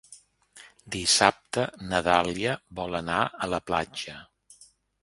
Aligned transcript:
Dissabte 0.95 1.67
na 1.91 2.01
Dàlia 2.09 2.57
vol 2.81 2.99
anar 3.03 3.21
a 3.49 3.53
la 3.57 3.63
platja. 3.71 4.19